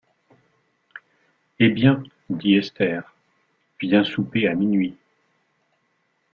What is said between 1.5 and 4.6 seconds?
Eh! bien, dit Esther, viens souper à